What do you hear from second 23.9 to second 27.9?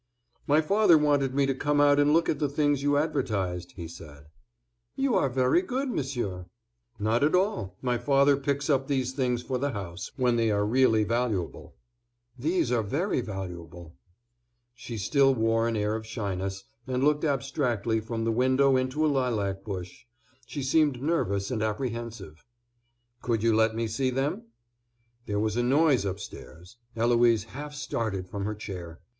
them?" There was a noise upstairs. Eloise half